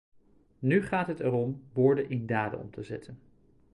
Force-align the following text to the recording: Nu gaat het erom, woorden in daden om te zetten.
Nu 0.59 0.81
gaat 0.81 1.07
het 1.07 1.19
erom, 1.19 1.63
woorden 1.73 2.09
in 2.09 2.25
daden 2.25 2.59
om 2.59 2.71
te 2.71 2.83
zetten. 2.83 3.19